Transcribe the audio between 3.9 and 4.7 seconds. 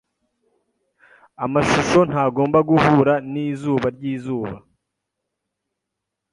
ryizuba.